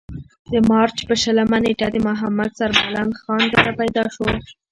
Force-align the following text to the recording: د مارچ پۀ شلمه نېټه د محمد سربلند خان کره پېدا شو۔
د 0.51 0.53
مارچ 0.69 0.97
پۀ 1.07 1.15
شلمه 1.23 1.57
نېټه 1.63 1.87
د 1.91 1.97
محمد 2.07 2.49
سربلند 2.59 3.13
خان 3.21 3.41
کره 3.53 3.71
پېدا 3.79 4.03
شو۔ 4.15 4.25